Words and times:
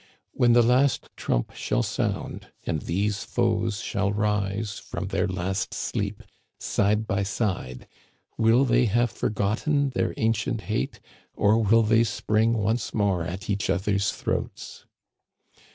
When 0.31 0.53
the 0.53 0.63
last 0.63 1.11
trump 1.15 1.53
shall 1.53 1.83
sound, 1.83 2.47
and 2.65 2.81
these 2.81 3.23
foes 3.23 3.81
shall 3.81 4.11
rise 4.11 4.79
from 4.79 5.09
their 5.09 5.27
last 5.27 5.75
sleep 5.75 6.23
side 6.59 7.05
by 7.05 7.21
side, 7.21 7.87
will 8.35 8.65
they 8.65 8.85
have 8.85 9.11
forgotten 9.11 9.91
their 9.91 10.15
ancient 10.17 10.61
hate, 10.61 10.99
or 11.35 11.59
will 11.59 11.83
they 11.83 12.03
spring 12.03 12.53
once 12.57 12.95
more 12.95 13.21
at 13.23 13.47
each 13.47 13.69
other's 13.69 14.11
throats 14.11 14.87